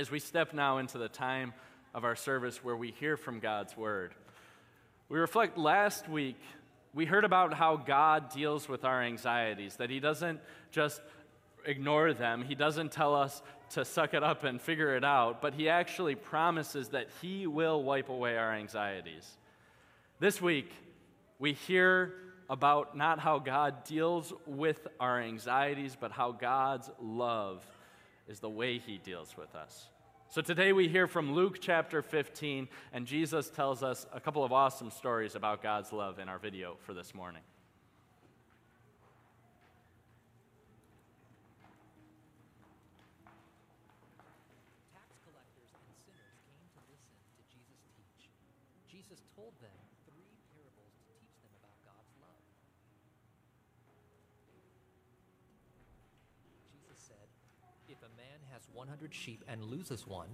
as 0.00 0.10
we 0.10 0.18
step 0.18 0.54
now 0.54 0.78
into 0.78 0.96
the 0.96 1.10
time 1.10 1.52
of 1.92 2.04
our 2.04 2.16
service 2.16 2.64
where 2.64 2.74
we 2.74 2.90
hear 2.90 3.18
from 3.18 3.38
God's 3.38 3.76
Word. 3.76 4.14
We 5.10 5.18
reflect 5.18 5.58
last 5.58 6.08
week, 6.08 6.40
we 6.94 7.04
heard 7.04 7.24
about 7.24 7.52
how 7.52 7.76
God 7.76 8.30
deals 8.32 8.66
with 8.66 8.86
our 8.86 9.02
anxieties, 9.02 9.76
that 9.76 9.90
He 9.90 10.00
doesn't 10.00 10.40
just 10.70 11.02
ignore 11.66 12.14
them, 12.14 12.42
He 12.42 12.54
doesn't 12.54 12.92
tell 12.92 13.14
us 13.14 13.42
to 13.72 13.84
suck 13.84 14.14
it 14.14 14.22
up 14.22 14.42
and 14.42 14.58
figure 14.58 14.96
it 14.96 15.04
out, 15.04 15.42
but 15.42 15.52
He 15.52 15.68
actually 15.68 16.14
promises 16.14 16.88
that 16.88 17.08
He 17.20 17.46
will 17.46 17.82
wipe 17.82 18.08
away 18.08 18.38
our 18.38 18.54
anxieties. 18.54 19.28
This 20.18 20.40
week, 20.40 20.72
we 21.38 21.52
hear 21.52 22.14
about 22.48 22.96
not 22.96 23.18
how 23.18 23.38
God 23.38 23.84
deals 23.84 24.32
with 24.46 24.88
our 24.98 25.20
anxieties, 25.20 25.94
but 26.00 26.10
how 26.10 26.32
God's 26.32 26.88
love 27.02 27.62
is 28.28 28.40
the 28.40 28.48
way 28.48 28.78
he 28.78 28.98
deals 28.98 29.36
with 29.36 29.54
us. 29.54 29.88
So 30.28 30.40
today 30.40 30.72
we 30.72 30.88
hear 30.88 31.08
from 31.08 31.32
Luke 31.32 31.58
chapter 31.60 32.02
15, 32.02 32.68
and 32.92 33.04
Jesus 33.04 33.50
tells 33.50 33.82
us 33.82 34.06
a 34.12 34.20
couple 34.20 34.44
of 34.44 34.52
awesome 34.52 34.90
stories 34.90 35.34
about 35.34 35.60
God's 35.60 35.92
love 35.92 36.20
in 36.20 36.28
our 36.28 36.38
video 36.38 36.76
for 36.82 36.94
this 36.94 37.14
morning. 37.14 37.42
If 49.02 49.56
a 49.56 49.62
man 49.62 49.99
has 58.52 58.62
100 58.74 59.14
sheep 59.14 59.44
and 59.46 59.62
loses 59.64 60.06
one, 60.06 60.28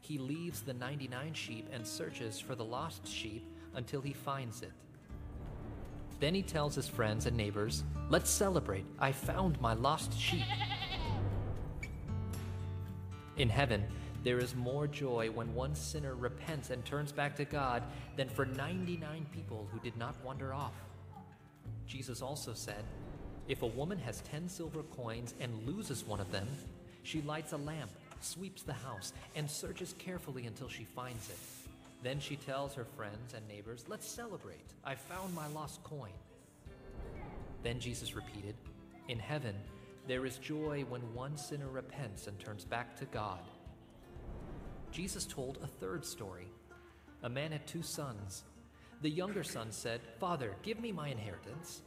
he 0.00 0.18
leaves 0.18 0.62
the 0.62 0.74
99 0.74 1.34
sheep 1.34 1.68
and 1.72 1.86
searches 1.86 2.40
for 2.40 2.54
the 2.56 2.64
lost 2.64 3.06
sheep 3.06 3.46
until 3.74 4.00
he 4.00 4.12
finds 4.12 4.62
it. 4.62 4.72
Then 6.18 6.34
he 6.34 6.42
tells 6.42 6.74
his 6.74 6.88
friends 6.88 7.26
and 7.26 7.36
neighbors, 7.36 7.84
Let's 8.08 8.28
celebrate, 8.28 8.86
I 8.98 9.12
found 9.12 9.60
my 9.60 9.74
lost 9.74 10.18
sheep. 10.18 10.44
In 13.36 13.48
heaven, 13.48 13.84
there 14.24 14.38
is 14.38 14.54
more 14.56 14.86
joy 14.86 15.30
when 15.30 15.54
one 15.54 15.74
sinner 15.74 16.14
repents 16.14 16.70
and 16.70 16.84
turns 16.84 17.12
back 17.12 17.36
to 17.36 17.44
God 17.44 17.84
than 18.16 18.28
for 18.28 18.46
99 18.46 19.26
people 19.32 19.68
who 19.72 19.78
did 19.78 19.96
not 19.96 20.16
wander 20.24 20.52
off. 20.52 20.74
Jesus 21.86 22.20
also 22.20 22.52
said, 22.52 22.84
If 23.48 23.62
a 23.62 23.66
woman 23.66 23.98
has 23.98 24.22
10 24.22 24.48
silver 24.48 24.82
coins 24.82 25.34
and 25.40 25.66
loses 25.66 26.04
one 26.04 26.20
of 26.20 26.32
them, 26.32 26.48
she 27.02 27.22
lights 27.22 27.52
a 27.52 27.56
lamp, 27.56 27.90
sweeps 28.20 28.62
the 28.62 28.72
house, 28.72 29.12
and 29.34 29.50
searches 29.50 29.94
carefully 29.98 30.46
until 30.46 30.68
she 30.68 30.84
finds 30.84 31.28
it. 31.28 31.38
Then 32.02 32.20
she 32.20 32.36
tells 32.36 32.74
her 32.74 32.84
friends 32.84 33.34
and 33.34 33.46
neighbors, 33.48 33.84
Let's 33.88 34.08
celebrate. 34.08 34.64
I 34.84 34.94
found 34.94 35.34
my 35.34 35.46
lost 35.48 35.82
coin. 35.84 36.12
Then 37.62 37.78
Jesus 37.78 38.14
repeated, 38.14 38.54
In 39.08 39.18
heaven, 39.18 39.54
there 40.06 40.24
is 40.24 40.38
joy 40.38 40.84
when 40.88 41.02
one 41.14 41.36
sinner 41.36 41.68
repents 41.68 42.26
and 42.26 42.38
turns 42.38 42.64
back 42.64 42.96
to 42.96 43.04
God. 43.06 43.40
Jesus 44.90 45.26
told 45.26 45.58
a 45.62 45.66
third 45.66 46.04
story. 46.04 46.48
A 47.22 47.28
man 47.28 47.52
had 47.52 47.66
two 47.66 47.82
sons. 47.82 48.44
The 49.02 49.10
younger 49.10 49.44
son 49.44 49.70
said, 49.70 50.00
Father, 50.18 50.56
give 50.62 50.80
me 50.80 50.90
my 50.90 51.08
inheritance. 51.08 51.82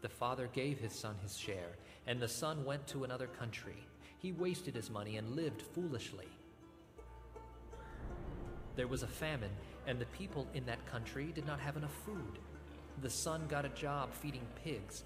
The 0.00 0.08
father 0.08 0.48
gave 0.52 0.78
his 0.78 0.92
son 0.92 1.16
his 1.22 1.36
share, 1.36 1.76
and 2.06 2.20
the 2.20 2.28
son 2.28 2.64
went 2.64 2.86
to 2.88 3.04
another 3.04 3.26
country 3.26 3.76
he 4.18 4.32
wasted 4.32 4.74
his 4.74 4.90
money 4.90 5.16
and 5.16 5.36
lived 5.36 5.62
foolishly. 5.62 6.28
There 8.74 8.88
was 8.88 9.02
a 9.02 9.08
famine, 9.08 9.50
and 9.86 9.98
the 9.98 10.06
people 10.06 10.46
in 10.54 10.66
that 10.66 10.84
country 10.86 11.32
did 11.34 11.46
not 11.46 11.60
have 11.60 11.76
enough 11.76 11.94
food. 12.04 12.38
The 13.00 13.10
son 13.10 13.42
got 13.48 13.64
a 13.64 13.70
job 13.70 14.12
feeding 14.12 14.46
pigs. 14.64 15.04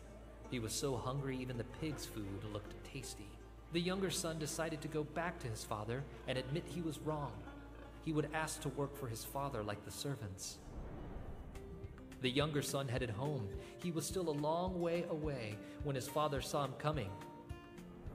He 0.51 0.59
was 0.59 0.73
so 0.73 0.97
hungry, 0.97 1.39
even 1.39 1.59
the 1.59 1.65
pig's 1.65 2.07
food 2.07 2.45
looked 2.53 2.73
tasty. 2.85 3.29
The 3.73 3.81
younger 3.81 4.11
son 4.11 4.39
decided 4.39 4.81
to 4.83 4.89
go 4.89 5.05
back 5.05 5.39
to 5.41 5.49
his 5.49 5.65
father 5.65 6.03
and 6.29 6.37
admit 6.37 6.65
he 6.67 6.83
was 6.83 6.99
wrong. 6.99 7.33
He 8.05 8.13
would 8.13 8.29
ask 8.35 8.61
to 8.63 8.69
work 8.71 8.97
for 8.97 9.09
his 9.09 9.25
father 9.25 9.63
like 9.63 9.85
the 9.85 9.91
servants. 9.91 10.59
The 12.21 12.31
younger 12.31 12.63
son 12.63 12.89
headed 12.89 13.11
home. 13.11 13.49
He 13.83 13.91
was 13.91 14.07
still 14.07 14.29
a 14.29 14.31
long 14.31 14.81
way 14.81 15.05
away 15.11 15.57
when 15.85 15.97
his 15.97 16.09
father 16.09 16.41
saw 16.41 16.65
him 16.65 16.73
coming 16.79 17.11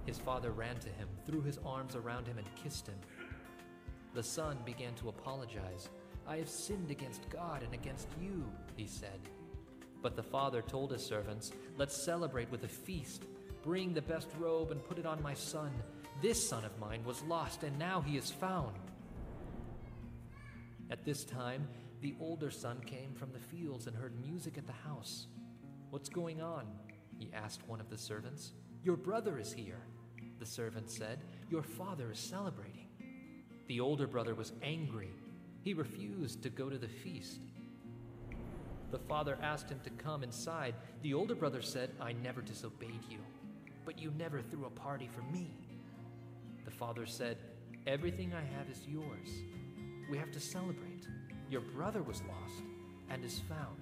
his 0.07 0.18
father 0.18 0.51
ran 0.51 0.78
to 0.79 0.90
him, 0.90 1.09
threw 1.25 1.41
his 1.41 1.59
arms 1.66 1.95
around 1.95 2.25
him, 2.25 2.38
and 2.38 2.47
kissed 2.56 2.88
him. 2.88 2.95
The 4.13 4.23
son 4.23 4.57
began 4.66 4.94
to 4.95 5.09
apologize. 5.09 5.90
I 6.25 6.38
have 6.38 6.50
sinned 6.50 6.90
against 6.90 7.29
God 7.29 7.62
and 7.62 7.73
against 7.73 8.07
you, 8.19 8.46
he 8.78 8.88
said. 8.88 9.19
But 10.01 10.16
the 10.16 10.23
father 10.23 10.62
told 10.62 10.91
his 10.91 11.06
servants, 11.06 11.51
Let's 11.78 11.96
celebrate 11.96 12.50
with 12.50 12.63
a 12.63 12.69
feast. 12.69 13.25
Bring 13.63 13.94
the 13.94 14.01
best 14.01 14.29
robe 14.40 14.72
and 14.72 14.84
put 14.88 14.97
it 14.97 15.06
on 15.06 15.22
my 15.22 15.34
son. 15.34 15.72
This 16.22 16.50
son 16.50 16.63
of 16.63 16.79
mine 16.79 17.03
was 17.03 17.22
lost, 17.23 17.63
and 17.63 17.78
now 17.78 18.00
he 18.00 18.16
is 18.16 18.31
found. 18.31 18.78
At 20.90 21.03
this 21.03 21.25
time, 21.25 21.67
the 22.01 22.16
older 22.22 22.50
son 22.50 22.79
came 22.85 23.13
from 23.13 23.34
the 23.34 23.40
fields 23.40 23.88
and 23.88 23.96
heard 23.96 24.13
music 24.22 24.57
at 24.57 24.67
the 24.67 24.90
house. 24.90 25.28
What's 25.90 26.07
going 26.07 26.41
on? 26.41 26.66
he 27.17 27.29
asked 27.34 27.67
one 27.67 27.81
of 27.81 27.90
the 27.90 27.97
servants. 27.97 28.53
Your 28.84 28.96
brother 28.96 29.38
is 29.38 29.51
here 29.51 29.81
the 30.40 30.46
servant 30.46 30.90
said. 30.90 31.20
Your 31.50 31.64
father 31.64 32.12
is 32.12 32.20
celebrating. 32.20 32.88
The 33.68 33.80
older 33.80 34.08
brother 34.08 34.36
was 34.36 34.53
angry. 34.64 35.09
He 35.62 35.74
refused 35.74 36.44
to 36.44 36.50
go 36.50 36.70
to 36.70 36.78
the 36.78 36.88
feast. 36.88 37.40
The 38.92 39.00
father 39.00 39.38
asked 39.42 39.70
him 39.70 39.81
to 39.84 39.90
come 39.90 40.24
inside. 40.24 40.76
The 41.02 41.14
older 41.14 41.36
brother 41.36 41.62
said, 41.62 41.92
I 42.00 42.14
never 42.14 42.42
disobeyed 42.42 43.03
you, 43.09 43.20
but 43.86 44.00
you 44.00 44.12
never 44.18 44.42
threw 44.42 44.66
a 44.66 44.70
party 44.70 45.09
for 45.14 45.22
me. 45.34 45.52
The 46.64 46.72
father 46.72 47.06
said, 47.06 47.38
Everything 47.86 48.34
I 48.34 48.42
have 48.58 48.70
is 48.70 48.88
yours. 48.88 49.30
We 50.09 50.18
have 50.18 50.31
to 50.31 50.40
celebrate. 50.40 51.08
Your 51.50 51.62
brother 51.62 52.02
was 52.02 52.22
lost 52.22 52.64
and 53.09 53.24
is 53.24 53.40
found. 53.40 53.78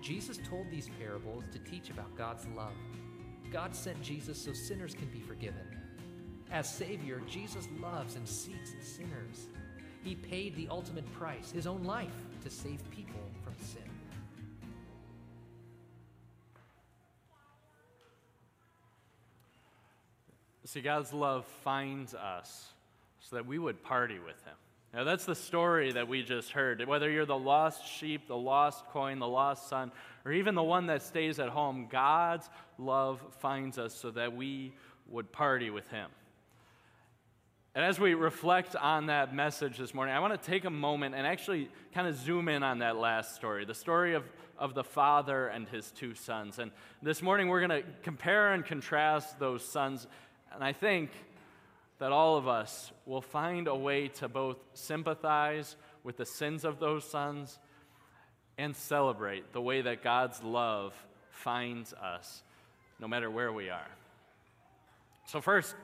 Jesus 0.00 0.38
told 0.48 0.70
these 0.70 0.90
parables 0.98 1.44
to 1.52 1.58
teach 1.60 1.90
about 1.90 2.16
God's 2.16 2.46
love. 2.56 2.74
God 3.54 3.76
sent 3.76 4.02
Jesus 4.02 4.36
so 4.36 4.52
sinners 4.52 4.94
can 4.94 5.06
be 5.10 5.20
forgiven. 5.20 5.62
As 6.50 6.68
Savior, 6.68 7.22
Jesus 7.30 7.68
loves 7.80 8.16
and 8.16 8.28
seeks 8.28 8.72
sinners. 8.82 9.46
He 10.02 10.16
paid 10.16 10.56
the 10.56 10.66
ultimate 10.68 11.08
price, 11.12 11.52
his 11.52 11.64
own 11.64 11.84
life, 11.84 12.16
to 12.42 12.50
save 12.50 12.80
people 12.90 13.20
from 13.44 13.54
sin. 13.64 13.88
See, 20.64 20.80
God's 20.80 21.12
love 21.12 21.46
finds 21.62 22.12
us 22.12 22.72
so 23.20 23.36
that 23.36 23.46
we 23.46 23.60
would 23.60 23.84
party 23.84 24.18
with 24.18 24.42
him. 24.42 24.56
Now, 24.94 25.02
that's 25.02 25.24
the 25.24 25.34
story 25.34 25.90
that 25.90 26.06
we 26.06 26.22
just 26.22 26.52
heard. 26.52 26.86
Whether 26.86 27.10
you're 27.10 27.26
the 27.26 27.36
lost 27.36 27.84
sheep, 27.84 28.28
the 28.28 28.36
lost 28.36 28.86
coin, 28.90 29.18
the 29.18 29.26
lost 29.26 29.68
son, 29.68 29.90
or 30.24 30.30
even 30.30 30.54
the 30.54 30.62
one 30.62 30.86
that 30.86 31.02
stays 31.02 31.40
at 31.40 31.48
home, 31.48 31.88
God's 31.90 32.48
love 32.78 33.20
finds 33.40 33.76
us 33.76 33.92
so 33.92 34.12
that 34.12 34.36
we 34.36 34.72
would 35.08 35.32
party 35.32 35.68
with 35.68 35.88
Him. 35.88 36.08
And 37.74 37.84
as 37.84 37.98
we 37.98 38.14
reflect 38.14 38.76
on 38.76 39.06
that 39.06 39.34
message 39.34 39.78
this 39.78 39.92
morning, 39.94 40.14
I 40.14 40.20
want 40.20 40.40
to 40.40 40.50
take 40.50 40.64
a 40.64 40.70
moment 40.70 41.16
and 41.16 41.26
actually 41.26 41.70
kind 41.92 42.06
of 42.06 42.14
zoom 42.14 42.48
in 42.48 42.62
on 42.62 42.78
that 42.78 42.94
last 42.96 43.34
story 43.34 43.64
the 43.64 43.74
story 43.74 44.14
of, 44.14 44.22
of 44.56 44.74
the 44.74 44.84
father 44.84 45.48
and 45.48 45.68
his 45.68 45.90
two 45.90 46.14
sons. 46.14 46.60
And 46.60 46.70
this 47.02 47.20
morning, 47.20 47.48
we're 47.48 47.66
going 47.66 47.82
to 47.82 47.88
compare 48.04 48.52
and 48.52 48.64
contrast 48.64 49.40
those 49.40 49.64
sons. 49.64 50.06
And 50.52 50.62
I 50.62 50.72
think 50.72 51.10
that 51.98 52.12
all 52.12 52.36
of 52.36 52.48
us 52.48 52.92
will 53.06 53.20
find 53.20 53.68
a 53.68 53.74
way 53.74 54.08
to 54.08 54.28
both 54.28 54.58
sympathize 54.74 55.76
with 56.02 56.16
the 56.16 56.26
sins 56.26 56.64
of 56.64 56.78
those 56.78 57.04
sons 57.04 57.58
and 58.58 58.74
celebrate 58.74 59.52
the 59.52 59.60
way 59.60 59.82
that 59.82 60.02
God's 60.02 60.42
love 60.42 60.94
finds 61.30 61.92
us, 61.94 62.42
no 63.00 63.08
matter 63.08 63.30
where 63.30 63.52
we 63.52 63.70
are. 63.70 63.90
So, 65.26 65.40
first, 65.40 65.74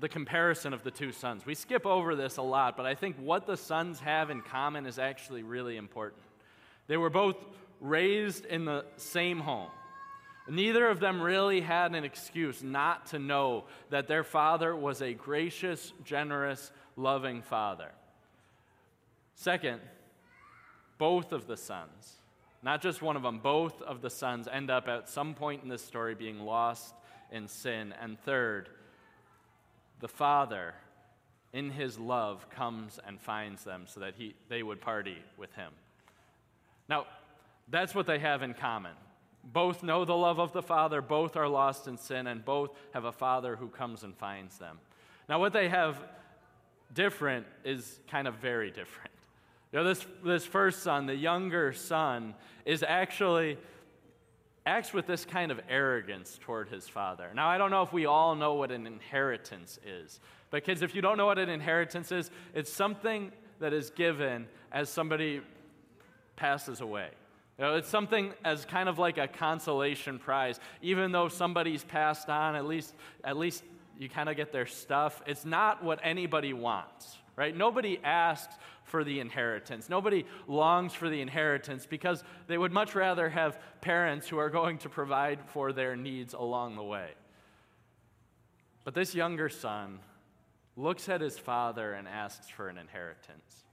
the 0.00 0.08
comparison 0.08 0.72
of 0.72 0.84
the 0.84 0.90
two 0.90 1.12
sons. 1.12 1.44
We 1.44 1.54
skip 1.54 1.84
over 1.84 2.14
this 2.14 2.36
a 2.36 2.42
lot, 2.42 2.76
but 2.76 2.86
I 2.86 2.94
think 2.94 3.16
what 3.16 3.46
the 3.46 3.56
sons 3.56 4.00
have 4.00 4.30
in 4.30 4.42
common 4.42 4.86
is 4.86 4.98
actually 4.98 5.42
really 5.42 5.76
important. 5.76 6.22
They 6.86 6.96
were 6.96 7.10
both 7.10 7.36
raised 7.80 8.44
in 8.44 8.64
the 8.64 8.84
same 8.96 9.40
home. 9.40 9.70
Neither 10.48 10.88
of 10.88 10.98
them 10.98 11.20
really 11.20 11.60
had 11.60 11.94
an 11.94 12.04
excuse 12.04 12.62
not 12.62 13.06
to 13.06 13.18
know 13.18 13.64
that 13.90 14.06
their 14.06 14.24
father 14.24 14.74
was 14.74 15.02
a 15.02 15.12
gracious, 15.12 15.92
generous, 16.04 16.72
loving 16.96 17.42
father. 17.42 17.90
Second, 19.34 19.80
both 20.96 21.32
of 21.32 21.46
the 21.46 21.56
sons, 21.56 22.14
not 22.62 22.80
just 22.82 23.02
one 23.02 23.16
of 23.16 23.22
them, 23.22 23.38
both 23.38 23.80
of 23.82 24.00
the 24.00 24.10
sons 24.10 24.48
end 24.50 24.70
up 24.70 24.88
at 24.88 25.08
some 25.08 25.34
point 25.34 25.62
in 25.62 25.68
this 25.68 25.84
story 25.84 26.14
being 26.14 26.40
lost 26.40 26.94
in 27.30 27.46
sin. 27.46 27.94
And 28.00 28.18
third, 28.18 28.68
the 30.00 30.08
Father, 30.08 30.74
in 31.52 31.70
his 31.70 31.98
love, 31.98 32.48
comes 32.50 32.98
and 33.06 33.20
finds 33.20 33.64
them 33.64 33.84
so 33.86 34.00
that 34.00 34.14
he, 34.16 34.34
they 34.48 34.62
would 34.62 34.80
party 34.80 35.18
with 35.36 35.52
him. 35.54 35.72
Now, 36.88 37.06
that's 37.68 37.94
what 37.94 38.06
they 38.06 38.18
have 38.18 38.42
in 38.42 38.54
common. 38.54 38.94
Both 39.52 39.82
know 39.82 40.04
the 40.04 40.16
love 40.16 40.38
of 40.38 40.52
the 40.52 40.62
Father, 40.62 41.00
both 41.00 41.36
are 41.36 41.48
lost 41.48 41.88
in 41.88 41.96
sin, 41.96 42.26
and 42.26 42.44
both 42.44 42.70
have 42.92 43.04
a 43.04 43.12
Father 43.12 43.56
who 43.56 43.68
comes 43.68 44.02
and 44.02 44.16
finds 44.16 44.58
them. 44.58 44.78
Now, 45.28 45.38
what 45.38 45.52
they 45.52 45.68
have 45.68 45.98
different 46.92 47.46
is 47.64 48.00
kind 48.10 48.28
of 48.28 48.34
very 48.36 48.70
different. 48.70 49.10
You 49.72 49.78
know, 49.78 49.84
this, 49.84 50.06
this 50.24 50.46
first 50.46 50.82
son, 50.82 51.06
the 51.06 51.14
younger 51.14 51.72
son, 51.72 52.34
is 52.64 52.82
actually 52.82 53.58
acts 54.64 54.92
with 54.92 55.06
this 55.06 55.24
kind 55.24 55.50
of 55.50 55.60
arrogance 55.68 56.38
toward 56.42 56.68
his 56.68 56.88
father. 56.88 57.30
Now, 57.34 57.48
I 57.48 57.58
don't 57.58 57.70
know 57.70 57.82
if 57.82 57.92
we 57.92 58.06
all 58.06 58.34
know 58.34 58.54
what 58.54 58.70
an 58.70 58.86
inheritance 58.86 59.78
is, 59.84 60.20
but 60.50 60.64
kids, 60.64 60.82
if 60.82 60.94
you 60.94 61.02
don't 61.02 61.16
know 61.16 61.26
what 61.26 61.38
an 61.38 61.48
inheritance 61.48 62.12
is, 62.12 62.30
it's 62.54 62.72
something 62.72 63.32
that 63.60 63.72
is 63.72 63.90
given 63.90 64.46
as 64.72 64.88
somebody 64.88 65.40
passes 66.36 66.80
away. 66.80 67.08
You 67.58 67.64
know, 67.64 67.74
it's 67.74 67.88
something 67.88 68.32
as 68.44 68.64
kind 68.64 68.88
of 68.88 68.98
like 68.98 69.18
a 69.18 69.26
consolation 69.26 70.18
prize. 70.18 70.60
Even 70.80 71.10
though 71.10 71.28
somebody's 71.28 71.82
passed 71.82 72.28
on, 72.28 72.54
at 72.54 72.66
least, 72.66 72.94
at 73.24 73.36
least 73.36 73.64
you 73.98 74.08
kind 74.08 74.28
of 74.28 74.36
get 74.36 74.52
their 74.52 74.66
stuff. 74.66 75.20
It's 75.26 75.44
not 75.44 75.82
what 75.82 75.98
anybody 76.04 76.52
wants, 76.52 77.18
right? 77.34 77.56
Nobody 77.56 77.98
asks 78.04 78.54
for 78.84 79.02
the 79.02 79.18
inheritance. 79.18 79.88
Nobody 79.88 80.24
longs 80.46 80.94
for 80.94 81.08
the 81.08 81.20
inheritance 81.20 81.84
because 81.84 82.22
they 82.46 82.56
would 82.56 82.72
much 82.72 82.94
rather 82.94 83.28
have 83.28 83.58
parents 83.80 84.28
who 84.28 84.38
are 84.38 84.50
going 84.50 84.78
to 84.78 84.88
provide 84.88 85.40
for 85.46 85.72
their 85.72 85.96
needs 85.96 86.34
along 86.34 86.76
the 86.76 86.84
way. 86.84 87.08
But 88.84 88.94
this 88.94 89.16
younger 89.16 89.48
son 89.48 89.98
looks 90.76 91.08
at 91.08 91.20
his 91.20 91.36
father 91.36 91.92
and 91.92 92.06
asks 92.06 92.48
for 92.48 92.68
an 92.68 92.78
inheritance, 92.78 93.64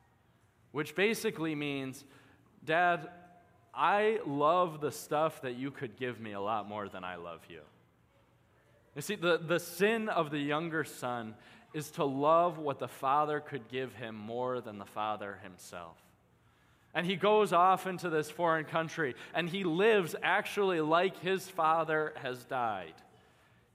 which 0.72 0.96
basically 0.96 1.54
means, 1.54 2.04
Dad, 2.66 3.10
I 3.76 4.20
love 4.26 4.80
the 4.80 4.92
stuff 4.92 5.42
that 5.42 5.56
you 5.56 5.72
could 5.72 5.98
give 5.98 6.20
me 6.20 6.32
a 6.32 6.42
lot 6.42 6.68
more 6.68 6.88
than 6.88 7.04
I 7.04 7.16
love 7.16 7.42
you. 7.50 7.62
You 8.96 9.02
see, 9.02 9.16
the, 9.16 9.38
the 9.38 9.60
sin 9.60 10.08
of 10.08 10.32
the 10.32 10.40
younger 10.40 10.86
son 10.86 11.36
is 11.74 11.92
to 11.92 12.06
love 12.06 12.58
what 12.58 12.80
the 12.80 12.88
father 12.88 13.42
could 13.42 13.68
give 13.68 13.94
him 13.96 14.16
more 14.16 14.62
than 14.62 14.78
the 14.80 14.86
father 14.86 15.40
himself. 15.44 15.98
And 16.94 17.06
he 17.06 17.18
goes 17.18 17.52
off 17.52 17.88
into 17.88 18.10
this 18.10 18.32
foreign 18.32 18.64
country 18.64 19.16
and 19.34 19.50
he 19.50 19.66
lives 19.66 20.16
actually 20.24 20.80
like 20.80 21.20
his 21.20 21.46
father 21.50 22.14
has 22.24 22.46
died. 22.46 22.94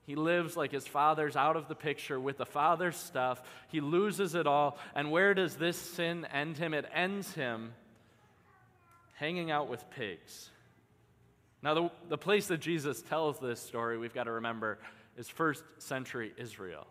He 0.07 0.15
lives 0.15 0.57
like 0.57 0.73
his 0.73 0.87
father's 0.87 1.37
out 1.37 1.57
of 1.57 1.69
the 1.69 1.75
picture 1.75 2.19
with 2.19 2.39
the 2.39 2.47
father's 2.47 2.97
stuff. 2.97 3.43
He 3.69 3.83
loses 3.83 4.35
it 4.35 4.47
all. 4.47 4.79
And 4.95 5.11
where 5.11 5.35
does 5.35 5.57
this 5.57 5.77
sin 5.77 6.27
end 6.33 6.57
him? 6.57 6.73
It 6.73 6.87
ends 6.95 7.35
him 7.35 7.75
hanging 9.21 9.51
out 9.51 9.69
with 9.69 9.89
pigs. 9.91 10.49
Now, 11.63 11.75
the, 11.75 11.91
the 12.09 12.17
place 12.17 12.47
that 12.47 12.59
Jesus 12.59 13.03
tells 13.03 13.39
this 13.39 13.61
story, 13.61 13.99
we've 13.99 14.15
got 14.15 14.25
to 14.25 14.33
remember, 14.33 14.79
is 15.19 15.29
first 15.29 15.63
century 15.77 16.33
Israel. 16.39 16.87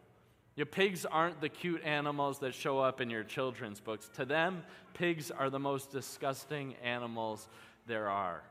Your 0.55 0.67
pigs 0.67 1.07
aren't 1.07 1.41
the 1.41 1.49
cute 1.49 1.83
animals 1.83 2.37
that 2.39 2.53
show 2.53 2.77
up 2.77 3.01
in 3.01 3.09
your 3.09 3.23
children's 3.23 3.79
books. 3.79 4.11
To 4.13 4.25
them, 4.25 4.61
pigs 4.93 5.31
are 5.31 5.49
the 5.49 5.57
most 5.57 5.91
disgusting 5.91 6.75
animals 6.83 7.47
there 7.87 8.09
are. 8.09 8.43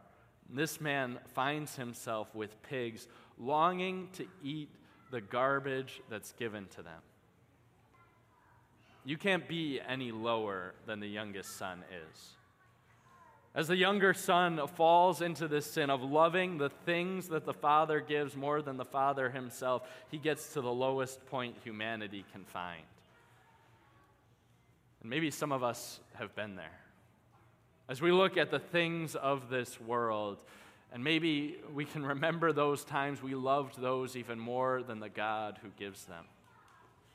This 0.50 0.80
man 0.80 1.20
finds 1.34 1.76
himself 1.76 2.34
with 2.34 2.60
pigs, 2.64 3.06
longing 3.38 4.08
to 4.14 4.26
eat 4.42 4.70
the 5.12 5.20
garbage 5.20 6.00
that's 6.10 6.32
given 6.32 6.66
to 6.74 6.82
them. 6.82 7.00
You 9.04 9.16
can't 9.16 9.46
be 9.46 9.80
any 9.86 10.10
lower 10.10 10.74
than 10.84 10.98
the 10.98 11.06
youngest 11.06 11.56
son 11.56 11.84
is. 12.10 12.37
As 13.58 13.66
the 13.66 13.76
younger 13.76 14.14
son 14.14 14.64
falls 14.76 15.20
into 15.20 15.48
this 15.48 15.66
sin 15.66 15.90
of 15.90 16.00
loving 16.00 16.58
the 16.58 16.68
things 16.68 17.26
that 17.30 17.44
the 17.44 17.52
father 17.52 17.98
gives 17.98 18.36
more 18.36 18.62
than 18.62 18.76
the 18.76 18.84
father 18.84 19.30
himself, 19.30 19.82
he 20.12 20.16
gets 20.16 20.52
to 20.52 20.60
the 20.60 20.70
lowest 20.70 21.26
point 21.26 21.56
humanity 21.64 22.24
can 22.30 22.44
find. 22.44 22.84
And 25.00 25.10
maybe 25.10 25.32
some 25.32 25.50
of 25.50 25.64
us 25.64 25.98
have 26.14 26.36
been 26.36 26.54
there. 26.54 26.78
As 27.88 28.00
we 28.00 28.12
look 28.12 28.36
at 28.36 28.52
the 28.52 28.60
things 28.60 29.16
of 29.16 29.50
this 29.50 29.80
world, 29.80 30.38
and 30.92 31.02
maybe 31.02 31.56
we 31.74 31.84
can 31.84 32.06
remember 32.06 32.52
those 32.52 32.84
times 32.84 33.20
we 33.20 33.34
loved 33.34 33.80
those 33.80 34.14
even 34.14 34.38
more 34.38 34.84
than 34.84 35.00
the 35.00 35.08
God 35.08 35.58
who 35.62 35.70
gives 35.76 36.04
them. 36.04 36.26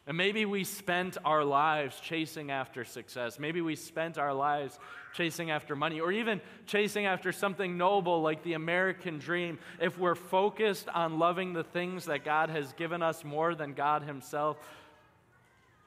And 0.05 0.17
maybe 0.17 0.43
we 0.45 0.65
spent 0.65 1.17
our 1.23 1.45
lives 1.45 1.97
chasing 2.01 2.51
after 2.51 2.83
success. 2.83 3.39
Maybe 3.39 3.61
we 3.61 3.77
spent 3.77 4.17
our 4.17 4.33
lives 4.33 4.77
chasing 5.13 5.49
after 5.49 5.77
money 5.77 6.01
or 6.01 6.11
even 6.11 6.41
chasing 6.65 7.05
after 7.05 7.31
something 7.31 7.77
noble 7.77 8.21
like 8.21 8.43
the 8.43 8.53
American 8.53 9.17
dream. 9.19 9.59
If 9.79 9.97
we're 9.97 10.15
focused 10.15 10.89
on 10.89 11.19
loving 11.19 11.53
the 11.53 11.63
things 11.63 12.05
that 12.05 12.25
God 12.25 12.49
has 12.49 12.73
given 12.73 13.01
us 13.01 13.23
more 13.23 13.55
than 13.55 13.73
God 13.73 14.03
Himself, 14.03 14.57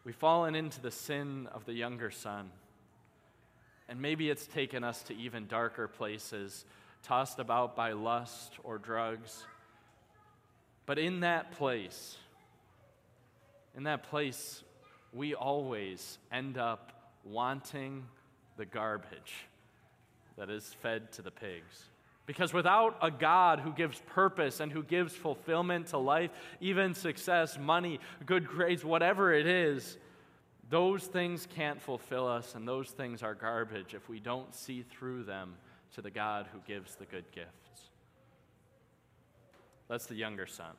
we've 0.03 0.17
fallen 0.17 0.55
into 0.55 0.81
the 0.81 0.91
sin 0.91 1.47
of 1.53 1.67
the 1.67 1.75
younger 1.75 2.11
son. 2.11 2.51
And 3.87 4.01
maybe 4.01 4.31
it's 4.31 4.47
taken 4.47 4.83
us 4.83 5.03
to 5.05 5.15
even 5.15 5.47
darker 5.47 5.89
places, 5.89 6.65
tossed 7.03 7.39
about 7.39 7.77
by 7.77 7.93
lust 7.93 8.55
or 8.65 8.79
drugs. 8.79 9.45
But 10.87 10.99
in 10.99 11.21
that 11.21 11.53
place, 11.53 12.17
in 13.77 13.85
that 13.85 14.05
place, 14.05 14.65
we 15.13 15.35
always 15.35 16.19
end 16.33 16.59
up 16.59 17.15
wanting 17.25 18.07
the 18.57 18.65
garbage 18.65 19.47
that 20.39 20.51
is 20.51 20.75
fed 20.83 21.13
to 21.13 21.23
the 21.23 21.31
pigs. 21.31 21.85
Because 22.25 22.53
without 22.53 22.97
a 23.01 23.11
God 23.11 23.61
who 23.61 23.73
gives 23.73 24.01
purpose 24.07 24.61
and 24.61 24.73
who 24.73 24.83
gives 24.83 25.15
fulfillment 25.15 25.89
to 25.89 25.99
life, 25.99 26.31
even 26.61 26.93
success, 26.95 27.57
money, 27.59 28.01
good 28.25 28.47
grades, 28.49 28.85
whatever 28.85 29.33
it 29.33 29.47
is, 29.47 29.97
those 30.69 31.05
things 31.05 31.47
can't 31.55 31.81
fulfill 31.81 32.27
us, 32.27 32.57
and 32.57 32.67
those 32.67 32.91
things 32.91 33.23
are 33.23 33.35
garbage 33.35 33.95
if 33.95 34.09
we 34.09 34.19
don't 34.19 34.53
see 34.53 34.83
through 34.83 35.23
them 35.23 35.55
to 35.95 36.03
the 36.03 36.11
God 36.11 36.47
who 36.53 36.59
gives 36.67 36.97
the 36.97 37.05
good 37.05 37.25
gifts. 37.33 37.91
That's 39.89 40.07
the 40.07 40.17
younger 40.17 40.47
son. 40.47 40.73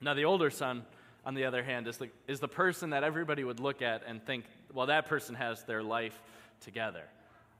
Now, 0.00 0.14
the 0.14 0.24
older 0.24 0.48
son 0.48 0.86
on 1.26 1.34
the 1.34 1.44
other 1.44 1.62
hand, 1.62 1.88
is 1.88 1.98
the, 1.98 2.08
is 2.28 2.40
the 2.40 2.48
person 2.48 2.90
that 2.90 3.02
everybody 3.02 3.42
would 3.44 3.60
look 3.60 3.82
at 3.82 4.02
and 4.06 4.24
think, 4.24 4.44
well, 4.72 4.86
that 4.86 5.06
person 5.06 5.34
has 5.34 5.64
their 5.64 5.82
life 5.82 6.22
together. 6.60 7.02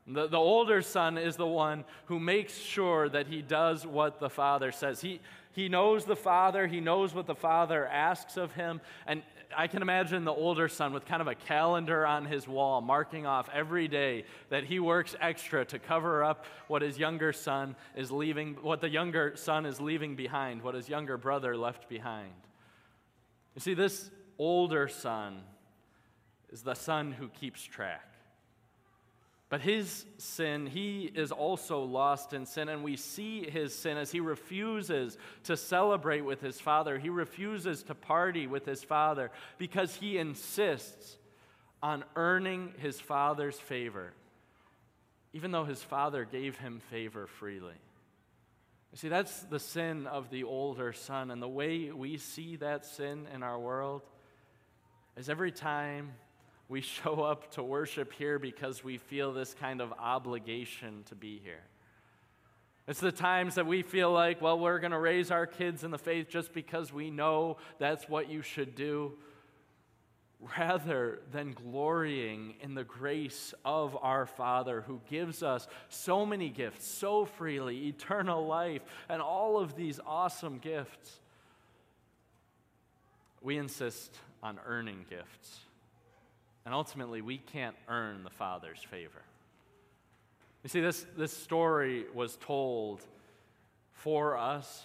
The, 0.07 0.29
the 0.29 0.38
older 0.38 0.83
son 0.83 1.19
is 1.19 1.35
the 1.35 1.49
one 1.49 1.85
who 2.05 2.21
makes 2.21 2.57
sure 2.57 3.09
that 3.09 3.26
he 3.26 3.43
does 3.43 3.85
what 3.85 4.21
the 4.21 4.31
father 4.31 4.71
says. 4.71 5.00
He, 5.00 5.21
he 5.50 5.69
knows 5.69 6.05
the 6.05 6.14
father, 6.14 6.69
he 6.69 6.81
knows 6.81 7.12
what 7.12 7.26
the 7.26 7.35
father 7.35 7.87
asks 7.88 8.37
of 8.37 8.52
him. 8.52 8.81
And 9.05 9.23
I 9.57 9.67
can 9.67 9.83
imagine 9.83 10.25
the 10.25 10.33
older 10.33 10.69
son 10.69 10.93
with 10.93 11.05
kind 11.05 11.21
of 11.21 11.26
a 11.26 11.35
calendar 11.35 12.07
on 12.07 12.25
his 12.25 12.47
wall, 12.47 12.81
marking 12.81 13.26
off 13.26 13.49
every 13.52 13.88
day 13.88 14.26
that 14.49 14.62
he 14.62 14.79
works 14.79 15.17
extra 15.21 15.64
to 15.64 15.81
cover 15.81 16.23
up 16.23 16.45
what 16.69 16.83
his 16.83 16.99
younger 16.99 17.33
son 17.33 17.75
is 17.97 18.12
leaving, 18.12 18.55
what 18.62 18.81
the 18.81 18.88
younger 18.88 19.33
son 19.35 19.67
is 19.67 19.81
leaving 19.81 20.14
behind, 20.14 20.62
what 20.62 20.76
his 20.76 20.88
younger 20.88 21.17
brother 21.17 21.57
left 21.57 21.88
behind. 21.88 22.31
You 23.57 23.61
see, 23.61 23.75
this 23.75 24.11
older 24.39 24.87
son 24.87 25.41
is 26.53 26.63
the 26.63 26.75
son 26.75 27.11
who 27.11 27.29
keeps 27.29 27.65
track. 27.65 28.05
But 29.49 29.63
his 29.63 30.05
sin, 30.19 30.67
he 30.67 31.11
is 31.15 31.33
also 31.33 31.83
lost 31.83 32.33
in 32.33 32.47
sin, 32.47 32.69
and 32.69 32.85
we 32.85 32.97
see 32.97 33.49
his 33.49 33.75
sin 33.75 33.97
as 33.97 34.13
he 34.13 34.21
refuses 34.21 35.17
to 35.45 35.57
celebrate 35.57 36.21
with 36.21 36.41
his 36.41 36.61
father. 36.61 36.99
He 36.99 37.09
refuses 37.09 37.83
to 37.85 37.95
party 37.95 38.47
with 38.47 38.67
his 38.67 38.85
father 38.85 39.31
because 39.57 39.95
he 39.95 40.19
insists 40.19 41.17
on 41.83 42.05
earning 42.15 42.75
his 42.79 43.01
father's 43.01 43.59
favor, 43.59 44.13
even 45.33 45.51
though 45.51 45.65
his 45.65 45.83
father 45.83 46.25
gave 46.25 46.59
him 46.59 46.81
favor 46.91 47.27
freely. 47.27 47.77
See, 48.97 49.09
that's 49.11 49.41
the 49.41 49.59
sin 49.59 50.07
of 50.07 50.31
the 50.31 50.45
older 50.45 50.95
son. 50.95 51.31
And 51.31 51.43
the 51.43 51.49
way 51.49 51.91
we 51.91 52.17
see 52.17 52.57
that 52.57 52.87
sin 52.87 53.29
in 53.35 53.43
our 53.43 53.59
world 53.59 54.00
is 55.19 55.29
every 55.29 55.53
time 55.53 56.15
we 56.71 56.81
show 56.81 57.21
up 57.23 57.50
to 57.53 57.62
worship 57.62 58.15
here 58.15 58.38
because 58.38 58.83
we 58.83 58.97
feel 58.97 59.35
this 59.35 59.53
kind 59.53 59.83
of 59.83 59.93
obligation 59.99 61.03
to 61.09 61.15
be 61.15 61.38
here. 61.45 61.61
It's 62.88 63.00
the 63.00 63.12
times 63.12 63.57
that 63.57 63.67
we 63.67 63.83
feel 63.83 64.11
like, 64.11 64.41
well, 64.41 64.59
we're 64.59 64.79
going 64.79 64.93
to 64.93 64.99
raise 64.99 65.31
our 65.31 65.47
kids 65.47 65.85
in 65.85 65.91
the 65.91 65.99
faith 65.99 66.31
just 66.31 66.55
because 66.55 66.91
we 66.91 67.11
know 67.11 67.59
that's 67.79 68.09
what 68.09 68.31
you 68.31 68.41
should 68.41 68.75
do 68.75 69.12
rather 70.40 71.21
than 71.33 71.52
glorying 71.52 72.55
in 72.61 72.75
the 72.75 72.85
grace 72.85 73.55
of 73.64 73.97
our 74.02 74.26
Father 74.26 74.83
who 74.83 75.00
gives 75.09 75.43
us 75.43 75.66
so 75.88 76.26
many 76.26 76.50
gifts 76.50 76.87
so 76.87 77.25
freely 77.25 77.87
eternal 77.88 78.47
life 78.47 78.83
and 79.09 79.23
all 79.23 79.59
of 79.59 79.76
these 79.76 79.99
awesome 80.07 80.59
gifts. 80.59 81.21
we 83.40 83.57
insist 83.57 84.19
on 84.43 84.59
earning 84.66 85.05
gifts. 85.09 85.61
And 86.64 86.75
ultimately, 86.75 87.23
we 87.23 87.38
can't 87.38 87.76
earn 87.88 88.25
the 88.25 88.31
Father's 88.31 88.83
favor. 88.83 89.23
You 90.64 90.69
see, 90.69 90.81
this, 90.81 91.07
this 91.16 91.33
story 91.33 92.07
was 92.12 92.37
told 92.37 93.00
for 93.93 94.37
us 94.37 94.85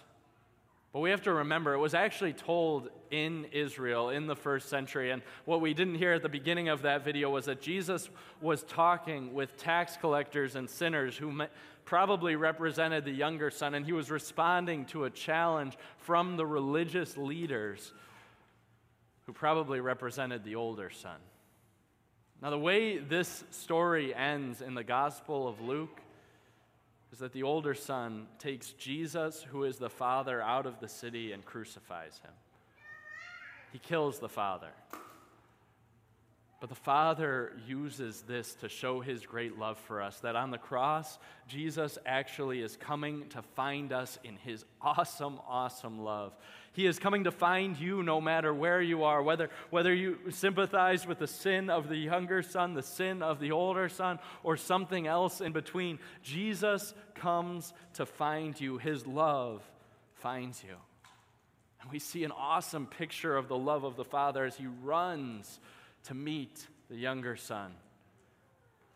but 0.94 1.00
we 1.00 1.10
have 1.12 1.22
to 1.22 1.32
remember, 1.32 1.74
it 1.74 1.80
was 1.80 1.94
actually 1.94 2.34
told 2.34 2.90
in 3.12 3.46
Israel 3.54 4.10
in 4.10 4.28
the 4.28 4.36
first 4.36 4.68
century. 4.68 5.12
And 5.12 5.22
what 5.46 5.62
we 5.62 5.74
didn't 5.74 5.96
hear 5.96 6.14
at 6.14 6.22
the 6.22 6.30
beginning 6.30 6.68
of 6.68 6.82
that 6.82 7.06
video 7.06 7.30
was 7.30 7.46
that 7.46 7.62
Jesus 7.62 8.10
was 8.42 8.64
talking 8.64 9.34
with 9.34 9.56
tax 9.56 9.96
collectors 9.96 10.56
and 10.58 10.70
sinners 10.70 11.16
who 11.16 11.44
probably 11.86 12.36
represented 12.36 13.06
the 13.06 13.12
younger 13.12 13.50
son. 13.50 13.74
And 13.74 13.86
he 13.86 13.94
was 13.94 14.12
responding 14.12 14.86
to 14.88 15.06
a 15.06 15.10
challenge 15.10 15.78
from 15.98 16.36
the 16.36 16.46
religious 16.46 17.16
leaders 17.16 17.94
who 19.26 19.32
probably 19.32 19.80
represented 19.80 20.44
the 20.44 20.56
older 20.56 20.90
son. 20.90 21.20
Now, 22.42 22.50
the 22.50 22.60
way 22.60 22.98
this 22.98 23.46
story 23.52 24.14
ends 24.14 24.62
in 24.62 24.74
the 24.74 24.84
Gospel 24.84 25.48
of 25.48 25.62
Luke 25.62 26.01
is 27.12 27.20
that 27.20 27.34
the 27.34 27.44
older 27.44 27.74
son 27.74 28.28
takes 28.40 28.72
Jesus, 28.74 29.44
who 29.44 29.64
is 29.64 29.78
the 29.78 29.90
father, 29.90 30.42
out 30.42 30.66
of 30.66 30.80
the 30.80 30.88
city 30.88 31.34
and 31.34 31.44
crucifies 31.44 32.20
him. 32.24 32.32
He 33.74 33.80
kills 33.80 34.20
the 34.20 34.30
father. 34.30 34.72
But 36.62 36.70
the 36.70 36.76
Father 36.76 37.54
uses 37.68 38.22
this 38.22 38.54
to 38.62 38.70
show 38.70 39.02
his 39.02 39.26
great 39.26 39.58
love 39.58 39.80
for 39.80 40.00
us. 40.00 40.20
That 40.20 40.36
on 40.36 40.52
the 40.52 40.60
cross, 40.60 41.18
Jesus 41.48 41.98
actually 42.06 42.62
is 42.62 42.78
coming 42.78 43.28
to 43.30 43.42
find 43.42 43.92
us 43.92 44.20
in 44.24 44.36
his 44.36 44.64
awesome, 44.80 45.40
awesome 45.48 46.04
love. 46.04 46.38
He 46.74 46.86
is 46.86 47.00
coming 47.00 47.24
to 47.24 47.32
find 47.32 47.76
you 47.80 48.04
no 48.04 48.22
matter 48.22 48.54
where 48.54 48.80
you 48.80 49.06
are, 49.06 49.24
whether, 49.24 49.50
whether 49.72 49.92
you 49.92 50.20
sympathize 50.30 51.08
with 51.08 51.18
the 51.18 51.26
sin 51.26 51.72
of 51.72 51.90
the 51.90 51.98
younger 51.98 52.44
son, 52.44 52.76
the 52.76 52.84
sin 52.84 53.24
of 53.24 53.40
the 53.40 53.52
older 53.52 53.90
son, 53.90 54.20
or 54.44 54.56
something 54.56 55.08
else 55.08 55.42
in 55.42 55.54
between. 55.54 55.98
Jesus 56.22 56.94
comes 57.16 57.74
to 57.96 58.06
find 58.06 58.62
you. 58.62 58.78
His 58.78 59.08
love 59.08 59.64
finds 60.14 60.64
you. 60.64 60.76
And 61.82 61.92
we 61.92 61.98
see 61.98 62.24
an 62.24 62.32
awesome 62.32 62.86
picture 62.86 63.36
of 63.36 63.48
the 63.48 63.58
love 63.58 63.84
of 63.84 63.96
the 63.96 64.06
Father 64.06 64.46
as 64.46 64.58
he 64.58 64.68
runs 64.84 65.60
to 66.06 66.14
meet 66.14 66.68
the 66.90 66.96
younger 66.96 67.36
son. 67.36 67.72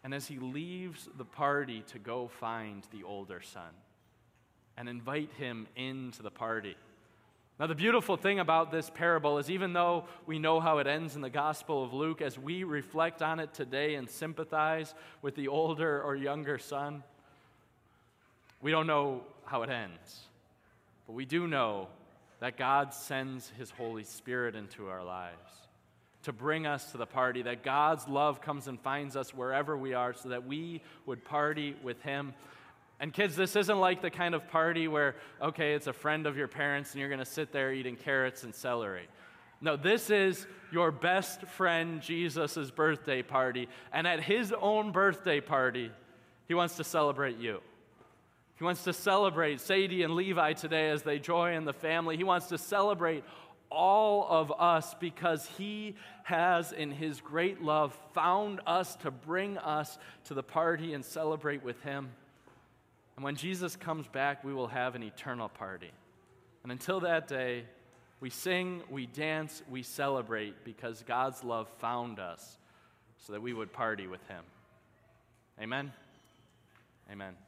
And 0.03 0.13
as 0.13 0.27
he 0.27 0.37
leaves 0.37 1.09
the 1.17 1.25
party 1.25 1.83
to 1.87 1.99
go 1.99 2.27
find 2.27 2.85
the 2.91 3.03
older 3.03 3.41
son 3.41 3.73
and 4.77 4.87
invite 4.87 5.31
him 5.37 5.67
into 5.75 6.21
the 6.21 6.29
party. 6.29 6.75
Now, 7.59 7.67
the 7.67 7.75
beautiful 7.75 8.17
thing 8.17 8.39
about 8.39 8.69
this 8.69 8.89
parable 8.89 9.37
is 9.37 9.49
even 9.49 9.71
though 9.71 10.05
we 10.25 10.39
know 10.39 10.59
how 10.59 10.79
it 10.79 10.87
ends 10.87 11.15
in 11.15 11.21
the 11.21 11.29
Gospel 11.29 11.83
of 11.83 11.93
Luke, 11.93 12.21
as 12.21 12.37
we 12.37 12.65
reflect 12.65 13.21
on 13.21 13.39
it 13.39 13.53
today 13.53 13.95
and 13.95 14.09
sympathize 14.09 14.93
with 15.21 15.35
the 15.35 15.47
older 15.47 16.01
or 16.01 16.15
younger 16.15 16.57
son, 16.57 17.01
we 18.61 18.71
don't 18.71 18.87
know 18.87 19.21
how 19.45 19.63
it 19.63 19.69
ends. 19.69 20.19
But 21.07 21.13
we 21.13 21.23
do 21.23 21.47
know 21.47 21.87
that 22.41 22.57
God 22.57 22.93
sends 22.93 23.49
his 23.57 23.69
Holy 23.69 24.03
Spirit 24.03 24.55
into 24.55 24.89
our 24.89 25.03
lives 25.03 25.64
to 26.25 26.33
bring 26.33 26.67
us 26.67 26.91
to 26.91 26.97
the 26.97 27.05
party, 27.05 27.41
that 27.43 27.63
God's 27.63 28.07
love 28.07 28.41
comes 28.41 28.67
and 28.67 28.79
finds 28.79 29.15
us 29.15 29.33
wherever 29.33 29.77
we 29.77 29.93
are 29.93 30.13
so 30.13 30.29
that 30.29 30.45
we 30.45 30.81
would 31.05 31.23
party 31.23 31.75
with 31.81 32.01
Him. 32.01 32.33
And 32.99 33.13
kids, 33.13 33.35
this 33.35 33.55
isn't 33.55 33.79
like 33.79 34.01
the 34.01 34.09
kind 34.09 34.35
of 34.35 34.47
party 34.47 34.87
where, 34.87 35.15
okay, 35.41 35.73
it's 35.73 35.87
a 35.87 35.93
friend 35.93 36.25
of 36.25 36.37
your 36.37 36.47
parents 36.47 36.91
and 36.91 36.99
you're 36.99 37.09
going 37.09 37.19
to 37.19 37.25
sit 37.25 37.51
there 37.51 37.73
eating 37.73 37.95
carrots 37.95 38.43
and 38.43 38.53
celery. 38.53 39.07
No, 39.61 39.75
this 39.75 40.09
is 40.09 40.47
your 40.71 40.91
best 40.91 41.41
friend 41.43 42.01
Jesus' 42.01 42.71
birthday 42.71 43.21
party. 43.21 43.67
And 43.91 44.07
at 44.07 44.21
his 44.21 44.53
own 44.53 44.91
birthday 44.91 45.41
party, 45.41 45.91
he 46.47 46.53
wants 46.53 46.77
to 46.77 46.83
celebrate 46.83 47.37
you. 47.37 47.61
He 48.57 48.63
wants 48.63 48.83
to 48.85 48.93
celebrate 48.93 49.59
Sadie 49.59 50.03
and 50.03 50.15
Levi 50.15 50.53
today 50.53 50.89
as 50.89 51.03
they 51.03 51.19
join 51.19 51.65
the 51.65 51.73
family. 51.73 52.15
He 52.15 52.23
wants 52.23 52.47
to 52.47 52.57
celebrate 52.57 53.23
all 53.71 54.27
of 54.29 54.51
us 54.59 54.95
because 54.99 55.47
He 55.57 55.95
has, 56.23 56.71
in 56.71 56.91
His 56.91 57.21
great 57.21 57.61
love, 57.61 57.97
found 58.13 58.61
us 58.65 58.95
to 58.97 59.11
bring 59.11 59.57
us 59.57 59.97
to 60.25 60.33
the 60.33 60.43
party 60.43 60.93
and 60.93 61.03
celebrate 61.03 61.63
with 61.63 61.81
Him. 61.81 62.09
And 63.15 63.23
when 63.23 63.35
Jesus 63.35 63.75
comes 63.75 64.07
back, 64.07 64.43
we 64.43 64.53
will 64.53 64.67
have 64.67 64.95
an 64.95 65.03
eternal 65.03 65.49
party. 65.49 65.91
And 66.63 66.71
until 66.71 67.01
that 67.01 67.27
day, 67.27 67.65
we 68.19 68.29
sing, 68.29 68.81
we 68.89 69.05
dance, 69.05 69.61
we 69.69 69.83
celebrate 69.83 70.63
because 70.63 71.03
God's 71.03 71.43
love 71.43 71.69
found 71.79 72.19
us 72.19 72.57
so 73.25 73.33
that 73.33 73.41
we 73.41 73.53
would 73.53 73.71
party 73.71 74.07
with 74.07 74.25
Him. 74.27 74.43
Amen? 75.61 75.91
Amen. 77.11 77.44